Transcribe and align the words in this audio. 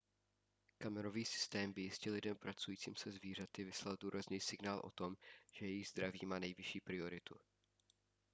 kamerový 0.77 1.25
systém 1.25 1.73
by 1.73 1.81
jistě 1.81 2.11
lidem 2.11 2.37
pracujícím 2.37 2.95
se 2.95 3.11
zvířaty 3.11 3.63
vyslal 3.63 3.97
důrazný 3.99 4.39
signál 4.39 4.81
o 4.83 4.91
tom 4.91 5.15
že 5.51 5.65
jejich 5.65 5.87
zdraví 5.87 6.19
má 6.25 6.39
nejvyšší 6.39 6.79
prioritu 6.81 7.35